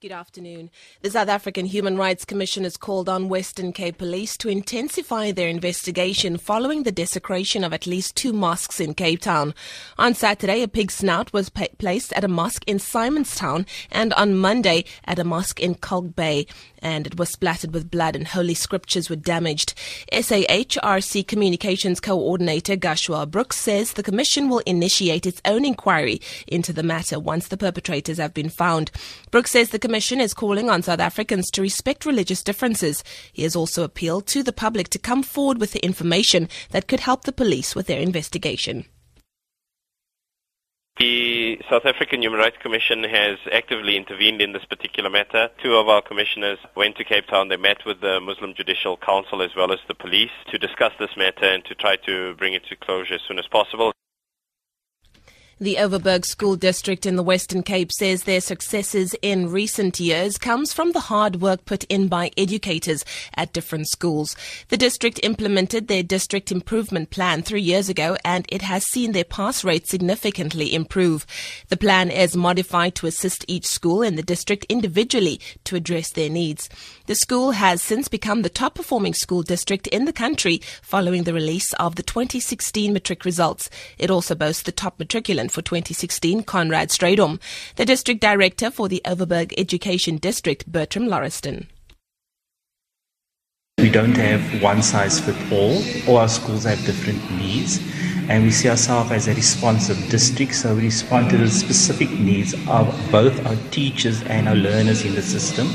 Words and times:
Good 0.00 0.12
afternoon. 0.12 0.70
The 1.02 1.10
South 1.10 1.28
African 1.28 1.66
Human 1.66 1.96
Rights 1.96 2.24
Commission 2.24 2.62
has 2.62 2.76
called 2.76 3.08
on 3.08 3.28
Western 3.28 3.72
Cape 3.72 3.98
Police 3.98 4.36
to 4.36 4.48
intensify 4.48 5.32
their 5.32 5.48
investigation 5.48 6.36
following 6.36 6.84
the 6.84 6.92
desecration 6.92 7.64
of 7.64 7.72
at 7.72 7.84
least 7.84 8.14
two 8.14 8.32
mosques 8.32 8.78
in 8.78 8.94
Cape 8.94 9.22
Town. 9.22 9.54
On 9.98 10.14
Saturday, 10.14 10.62
a 10.62 10.68
pig 10.68 10.92
snout 10.92 11.32
was 11.32 11.48
pa- 11.48 11.66
placed 11.78 12.12
at 12.12 12.22
a 12.22 12.28
mosque 12.28 12.62
in 12.68 12.76
Simonstown 12.78 13.66
and 13.90 14.12
on 14.12 14.36
Monday 14.36 14.84
at 15.04 15.18
a 15.18 15.24
mosque 15.24 15.58
in 15.58 15.74
Kalk 15.74 16.14
Bay 16.14 16.46
and 16.80 17.06
it 17.06 17.18
was 17.18 17.30
splattered 17.30 17.74
with 17.74 17.90
blood 17.90 18.14
and 18.14 18.28
holy 18.28 18.54
scriptures 18.54 19.10
were 19.10 19.16
damaged. 19.16 19.74
SAHRC 20.12 21.26
Communications 21.26 22.00
Coordinator 22.00 22.76
Gushwell 22.76 23.28
Brooks 23.28 23.56
says 23.56 23.92
the 23.92 24.02
Commission 24.02 24.48
will 24.48 24.60
initiate 24.60 25.26
its 25.26 25.42
own 25.44 25.64
inquiry 25.64 26.20
into 26.46 26.72
the 26.72 26.82
matter 26.82 27.18
once 27.18 27.48
the 27.48 27.56
perpetrators 27.56 28.18
have 28.18 28.34
been 28.34 28.48
found. 28.48 28.90
Brooks 29.30 29.50
says 29.50 29.70
the 29.70 29.78
Commission 29.88 30.20
is 30.20 30.34
calling 30.34 30.68
on 30.68 30.82
South 30.82 31.00
Africans 31.00 31.50
to 31.50 31.62
respect 31.62 32.04
religious 32.04 32.42
differences. 32.42 33.02
He 33.32 33.42
has 33.44 33.56
also 33.56 33.84
appealed 33.84 34.26
to 34.26 34.42
the 34.42 34.52
public 34.52 34.90
to 34.90 34.98
come 34.98 35.22
forward 35.22 35.58
with 35.58 35.72
the 35.72 35.82
information 35.82 36.50
that 36.72 36.88
could 36.88 37.00
help 37.00 37.24
the 37.24 37.32
police 37.32 37.74
with 37.74 37.86
their 37.86 37.98
investigation. 37.98 38.84
The 40.98 41.58
South 41.70 41.86
African 41.86 42.20
Human 42.20 42.38
Rights 42.38 42.58
Commission 42.60 43.02
has 43.02 43.38
actively 43.50 43.96
intervened 43.96 44.42
in 44.42 44.52
this 44.52 44.66
particular 44.66 45.08
matter. 45.08 45.48
Two 45.62 45.76
of 45.76 45.88
our 45.88 46.02
commissioners 46.02 46.58
went 46.76 46.96
to 46.96 47.04
Cape 47.04 47.26
Town. 47.26 47.48
They 47.48 47.56
met 47.56 47.86
with 47.86 48.02
the 48.02 48.20
Muslim 48.20 48.52
Judicial 48.54 48.98
Council 48.98 49.40
as 49.40 49.56
well 49.56 49.72
as 49.72 49.78
the 49.88 49.94
police 49.94 50.36
to 50.50 50.58
discuss 50.58 50.92
this 50.98 51.16
matter 51.16 51.46
and 51.46 51.64
to 51.64 51.74
try 51.74 51.96
to 52.04 52.34
bring 52.34 52.52
it 52.52 52.66
to 52.66 52.76
closure 52.76 53.14
as 53.14 53.22
soon 53.26 53.38
as 53.38 53.46
possible. 53.46 53.94
The 55.60 55.74
Overberg 55.74 56.24
School 56.24 56.54
District 56.54 57.04
in 57.04 57.16
the 57.16 57.22
Western 57.24 57.64
Cape 57.64 57.90
says 57.90 58.22
their 58.22 58.40
successes 58.40 59.16
in 59.22 59.50
recent 59.50 59.98
years 59.98 60.38
comes 60.38 60.72
from 60.72 60.92
the 60.92 61.00
hard 61.00 61.40
work 61.40 61.64
put 61.64 61.82
in 61.88 62.06
by 62.06 62.30
educators 62.36 63.04
at 63.34 63.52
different 63.52 63.88
schools. 63.88 64.36
The 64.68 64.76
district 64.76 65.18
implemented 65.24 65.88
their 65.88 66.04
district 66.04 66.52
improvement 66.52 67.10
plan 67.10 67.42
three 67.42 67.60
years 67.60 67.88
ago 67.88 68.16
and 68.24 68.46
it 68.48 68.62
has 68.62 68.84
seen 68.84 69.10
their 69.10 69.24
pass 69.24 69.64
rate 69.64 69.88
significantly 69.88 70.72
improve. 70.72 71.26
The 71.70 71.76
plan 71.76 72.12
is 72.12 72.36
modified 72.36 72.94
to 72.94 73.08
assist 73.08 73.44
each 73.48 73.66
school 73.66 74.00
in 74.02 74.14
the 74.14 74.22
district 74.22 74.64
individually 74.68 75.40
to 75.64 75.74
address 75.74 76.12
their 76.12 76.30
needs. 76.30 76.68
The 77.06 77.16
school 77.16 77.50
has 77.50 77.82
since 77.82 78.06
become 78.06 78.42
the 78.42 78.48
top 78.48 78.76
performing 78.76 79.14
school 79.14 79.42
district 79.42 79.88
in 79.88 80.04
the 80.04 80.12
country 80.12 80.60
following 80.82 81.24
the 81.24 81.34
release 81.34 81.72
of 81.74 81.96
the 81.96 82.04
2016 82.04 82.92
matric 82.92 83.24
results. 83.24 83.68
It 83.98 84.08
also 84.08 84.36
boasts 84.36 84.62
the 84.62 84.70
top 84.70 84.98
matriculant 84.98 85.47
for 85.48 85.62
2016, 85.62 86.42
Conrad 86.44 86.90
Strydom. 86.90 87.40
The 87.76 87.84
district 87.84 88.20
director 88.20 88.70
for 88.70 88.88
the 88.88 89.02
Overberg 89.04 89.52
Education 89.56 90.16
District, 90.16 90.70
Bertram 90.70 91.06
Lauriston. 91.06 91.66
We 93.78 93.90
don't 93.90 94.16
have 94.16 94.60
one 94.60 94.82
size 94.82 95.20
fit 95.20 95.36
all. 95.52 95.82
All 96.08 96.16
our 96.16 96.28
schools 96.28 96.64
have 96.64 96.84
different 96.84 97.30
needs, 97.30 97.80
and 98.28 98.42
we 98.42 98.50
see 98.50 98.68
ourselves 98.68 99.12
as 99.12 99.28
a 99.28 99.34
responsive 99.34 99.96
district, 100.10 100.54
so 100.54 100.74
we 100.74 100.82
respond 100.82 101.30
to 101.30 101.36
the 101.36 101.48
specific 101.48 102.10
needs 102.10 102.54
of 102.68 102.92
both 103.12 103.46
our 103.46 103.56
teachers 103.70 104.22
and 104.24 104.48
our 104.48 104.56
learners 104.56 105.04
in 105.04 105.14
the 105.14 105.22
system. 105.22 105.68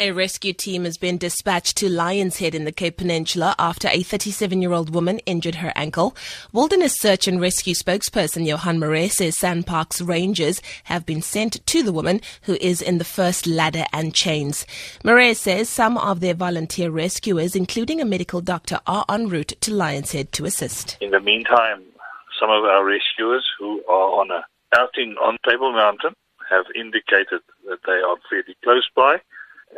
A 0.00 0.10
rescue 0.10 0.52
team 0.52 0.82
has 0.86 0.96
been 0.98 1.18
dispatched 1.18 1.76
to 1.76 1.88
Lions 1.88 2.38
Head 2.38 2.52
in 2.52 2.64
the 2.64 2.72
Cape 2.72 2.96
Peninsula 2.96 3.54
after 3.60 3.86
a 3.92 4.02
37 4.02 4.60
year 4.60 4.72
old 4.72 4.92
woman 4.92 5.20
injured 5.20 5.54
her 5.56 5.72
ankle. 5.76 6.16
Wilderness 6.52 6.98
Search 6.98 7.28
and 7.28 7.40
Rescue 7.40 7.74
spokesperson 7.74 8.44
Johann 8.44 8.80
Marais 8.80 9.10
says 9.10 9.36
SANParks 9.36 10.04
rangers 10.04 10.60
have 10.84 11.06
been 11.06 11.22
sent 11.22 11.64
to 11.66 11.84
the 11.84 11.92
woman 11.92 12.20
who 12.42 12.54
is 12.60 12.82
in 12.82 12.98
the 12.98 13.04
first 13.04 13.46
ladder 13.46 13.84
and 13.92 14.12
chains. 14.12 14.66
Marais 15.04 15.34
says 15.34 15.68
some 15.68 15.96
of 15.96 16.18
their 16.18 16.34
volunteer 16.34 16.90
rescuers, 16.90 17.54
including 17.54 18.00
a 18.00 18.04
medical 18.04 18.40
doctor, 18.40 18.80
are 18.88 19.04
en 19.08 19.28
route 19.28 19.52
to 19.60 19.72
Lions 19.72 20.10
Head 20.10 20.32
to 20.32 20.44
assist. 20.44 20.98
In 21.00 21.12
the 21.12 21.20
meantime, 21.20 21.84
some 22.40 22.50
of 22.50 22.64
our 22.64 22.84
rescuers 22.84 23.48
who 23.60 23.80
are 23.88 24.20
on 24.20 24.32
a 24.32 24.44
outing 24.76 25.14
on 25.22 25.38
Table 25.48 25.72
Mountain 25.72 26.14
have 26.50 26.64
indicated 26.74 27.42
that 27.68 27.78
they 27.86 27.92
are 27.92 28.16
fairly 28.28 28.56
close 28.64 28.88
by 28.96 29.20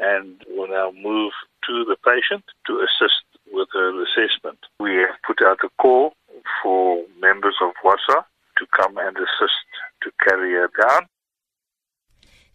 and 0.01 0.43
will 0.49 0.69
now 0.69 0.93
move 1.03 1.33
to 1.67 1.85
the 1.85 1.97
patient 2.05 2.45
to 2.67 2.81
assist 2.81 3.23
with 3.53 3.69
her 3.73 3.91
assessment. 4.03 4.59
We 4.81 4.95
have 4.97 5.17
put 5.27 5.43
out 5.43 5.59
a 5.65 5.69
call 5.81 6.15
for 6.63 7.03
members 7.21 7.57
of 7.63 7.73
WASA 7.85 8.25
to 8.59 8.67
come 8.77 8.97
and 8.99 9.17
assist 9.17 9.59
to 10.03 10.11
carry 10.25 10.53
her 10.53 10.71
down. 10.81 11.09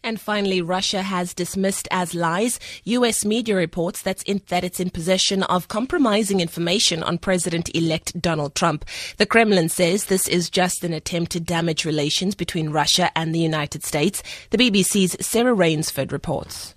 And 0.04 0.20
finally, 0.20 0.60
Russia 0.60 1.02
has 1.02 1.32
dismissed 1.32 1.86
as 1.92 2.12
lies 2.12 2.58
U.S. 2.84 3.24
media 3.24 3.54
reports 3.54 4.02
that's 4.02 4.24
in, 4.24 4.42
that 4.48 4.64
it's 4.64 4.80
in 4.80 4.90
possession 4.90 5.44
of 5.44 5.68
compromising 5.68 6.40
information 6.40 7.04
on 7.04 7.18
President-elect 7.18 8.20
Donald 8.20 8.56
Trump. 8.56 8.84
The 9.18 9.26
Kremlin 9.26 9.68
says 9.68 10.06
this 10.06 10.26
is 10.26 10.50
just 10.50 10.82
an 10.82 10.92
attempt 10.92 11.30
to 11.32 11.40
damage 11.40 11.84
relations 11.84 12.34
between 12.34 12.70
Russia 12.70 13.12
and 13.14 13.32
the 13.32 13.38
United 13.38 13.84
States. 13.84 14.24
The 14.50 14.58
BBC's 14.58 15.24
Sarah 15.24 15.54
Rainsford 15.54 16.10
reports. 16.10 16.74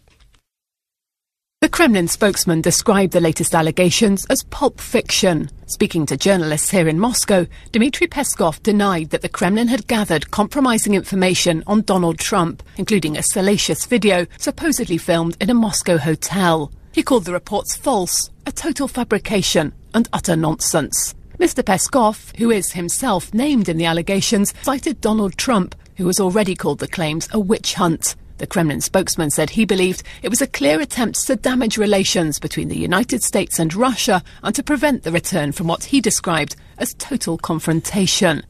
The 1.66 1.70
Kremlin 1.70 2.08
spokesman 2.08 2.62
described 2.62 3.12
the 3.12 3.20
latest 3.20 3.56
allegations 3.56 4.24
as 4.28 4.44
pulp 4.44 4.80
fiction. 4.80 5.50
Speaking 5.66 6.06
to 6.06 6.16
journalists 6.16 6.70
here 6.70 6.88
in 6.88 7.00
Moscow, 7.00 7.48
Dmitry 7.72 8.06
Peskov 8.06 8.62
denied 8.62 9.10
that 9.10 9.24
the 9.24 9.30
Kremlin 9.30 9.68
had 9.68 9.88
gathered 9.88 10.30
compromising 10.30 10.94
information 10.94 11.64
on 11.66 11.82
Donald 11.82 12.20
Trump, 12.20 12.62
including 12.78 13.18
a 13.18 13.24
salacious 13.24 13.88
video 13.88 14.28
supposedly 14.38 15.00
filmed 15.00 15.38
in 15.42 15.50
a 15.50 15.56
Moscow 15.56 15.98
hotel. 15.98 16.72
He 16.92 17.02
called 17.02 17.26
the 17.26 17.34
reports 17.34 17.76
false, 17.76 18.30
a 18.46 18.52
total 18.52 18.88
fabrication, 18.88 19.74
and 19.96 20.08
utter 20.14 20.36
nonsense. 20.36 21.16
Mr. 21.40 21.64
Peskov, 21.64 22.38
who 22.38 22.52
is 22.52 22.74
himself 22.74 23.34
named 23.34 23.70
in 23.70 23.78
the 23.78 23.86
allegations, 23.86 24.54
cited 24.62 25.02
Donald 25.02 25.36
Trump, 25.36 25.74
who 25.98 26.06
has 26.06 26.20
already 26.20 26.54
called 26.54 26.78
the 26.78 26.88
claims 26.88 27.28
a 27.32 27.40
witch 27.40 27.74
hunt. 27.74 28.16
The 28.38 28.48
Kremlin 28.48 28.82
spokesman 28.82 29.30
said 29.30 29.50
he 29.50 29.66
believed 29.66 30.04
it 30.22 30.30
was 30.30 30.42
a 30.42 30.48
clear 30.48 30.82
attempt 30.82 31.26
to 31.28 31.36
damage 31.36 31.78
relations 31.78 32.38
between 32.40 32.68
the 32.68 32.78
United 32.78 33.24
States 33.24 33.60
and 33.60 33.74
Russia 33.74 34.22
and 34.44 34.54
to 34.56 34.64
prevent 34.64 35.04
the 35.04 35.12
return 35.12 35.52
from 35.52 35.68
what 35.68 35.86
he 35.86 36.02
described 36.02 36.56
as 36.78 36.94
total 36.96 37.38
confrontation. 37.38 38.44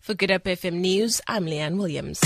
For 0.00 0.14
Good 0.14 0.30
Hope 0.30 0.44
FM 0.44 0.74
News, 0.74 1.20
I'm 1.26 1.46
Leanne 1.46 1.76
Williams. 1.78 2.20